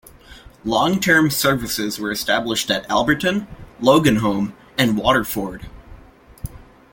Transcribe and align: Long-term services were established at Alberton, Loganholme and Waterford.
Long-term 0.65 1.29
services 1.29 1.99
were 1.99 2.11
established 2.11 2.71
at 2.71 2.89
Alberton, 2.89 3.45
Loganholme 3.79 4.51
and 4.75 4.97
Waterford. 4.97 5.67